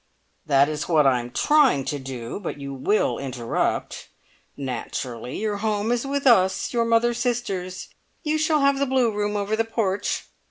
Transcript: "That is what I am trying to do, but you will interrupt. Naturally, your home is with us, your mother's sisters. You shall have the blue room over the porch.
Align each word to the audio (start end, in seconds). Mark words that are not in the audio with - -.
"That 0.47 0.67
is 0.67 0.89
what 0.89 1.05
I 1.05 1.19
am 1.19 1.29
trying 1.29 1.85
to 1.85 1.99
do, 1.99 2.39
but 2.39 2.59
you 2.59 2.73
will 2.73 3.19
interrupt. 3.19 4.07
Naturally, 4.57 5.37
your 5.37 5.57
home 5.57 5.91
is 5.91 6.07
with 6.07 6.25
us, 6.25 6.73
your 6.73 6.85
mother's 6.85 7.19
sisters. 7.19 7.87
You 8.23 8.39
shall 8.39 8.61
have 8.61 8.79
the 8.79 8.87
blue 8.87 9.11
room 9.13 9.35
over 9.37 9.55
the 9.55 9.63
porch. 9.63 10.23